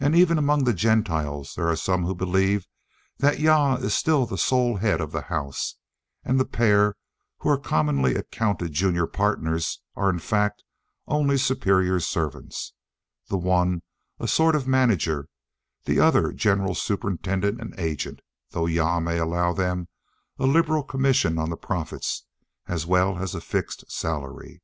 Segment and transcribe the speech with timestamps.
[0.00, 2.66] And even among the Gentiles there are some who believe
[3.18, 5.76] that Jah is still the sole head of the house,
[6.24, 6.96] and that the pair
[7.38, 10.64] who are commonly accounted junior partners are in fact
[11.06, 12.72] only superior servants,
[13.28, 13.82] the one
[14.18, 15.28] a sort of manager,
[15.84, 18.18] the other general superintendent and agent,
[18.50, 19.86] though Jah may allow them
[20.36, 22.24] a liberal commission on the profits,
[22.66, 24.62] as well as a fixed salary.